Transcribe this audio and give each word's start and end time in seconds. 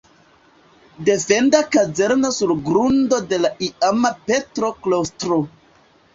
Defenda 1.09 1.59
kazerno 1.75 2.31
sur 2.39 2.55
grundo 2.71 3.21
de 3.35 3.41
la 3.45 3.53
iama 3.69 4.13
Petro-klostro. 4.33 5.41